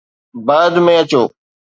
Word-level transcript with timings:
بعد 0.47 0.73
۾ 0.85 0.93
اچو 1.01 1.23